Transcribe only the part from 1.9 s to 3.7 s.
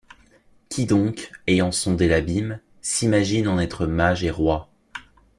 l’abîme, s’imagineEn